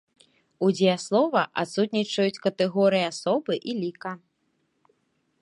[0.67, 4.11] У дзеяслова адсутнічаюць катэгорыі асобы і ліка.